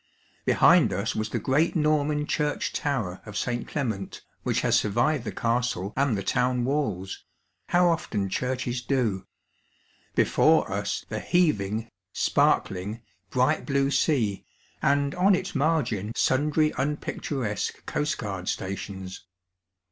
[0.45, 3.67] Behind us ^^|bi the great Norman church tower of St.
[3.67, 7.23] Clement^ which has anrvived the castle and the town walls
[7.67, 9.27] (how often churches do!),
[10.15, 14.43] before us the heaving, sparkling, bright blue sea,
[14.81, 19.27] and on its margin sundry unpicturesque coast guard stations.